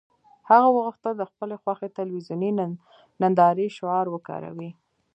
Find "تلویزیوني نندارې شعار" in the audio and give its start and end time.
1.97-4.05